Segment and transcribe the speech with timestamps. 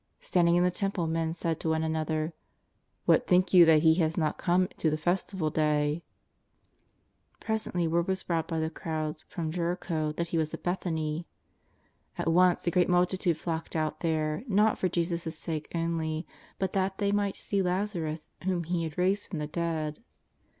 [0.19, 2.33] Standing in the Temple men said to one another:"
[3.05, 6.01] What think you that He has not come to the fes tival day?
[7.37, 11.27] ^' Presently word was brought by the crowds from Jericho that He was at Bethany.
[12.17, 16.25] At once a great multitude flocked out there, not for Jesus' sake only,
[16.57, 20.03] but that they might see Lazarus whom He had raised from the dead.